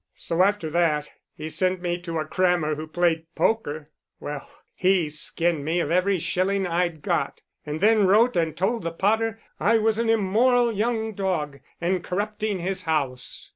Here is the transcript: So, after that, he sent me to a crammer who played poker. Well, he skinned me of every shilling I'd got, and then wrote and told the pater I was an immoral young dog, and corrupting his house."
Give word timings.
So, 0.15 0.41
after 0.41 0.71
that, 0.71 1.11
he 1.35 1.47
sent 1.47 1.79
me 1.79 2.01
to 2.01 2.17
a 2.17 2.25
crammer 2.25 2.73
who 2.73 2.87
played 2.87 3.27
poker. 3.35 3.91
Well, 4.19 4.49
he 4.73 5.11
skinned 5.11 5.63
me 5.63 5.79
of 5.79 5.91
every 5.91 6.17
shilling 6.17 6.65
I'd 6.65 7.03
got, 7.03 7.41
and 7.67 7.81
then 7.81 8.07
wrote 8.07 8.35
and 8.35 8.57
told 8.57 8.81
the 8.81 8.89
pater 8.91 9.39
I 9.59 9.77
was 9.77 9.99
an 9.99 10.09
immoral 10.09 10.71
young 10.71 11.13
dog, 11.13 11.59
and 11.79 12.03
corrupting 12.03 12.61
his 12.61 12.81
house." 12.81 13.49